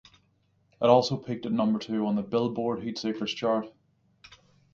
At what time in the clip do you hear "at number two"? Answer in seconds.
1.45-2.07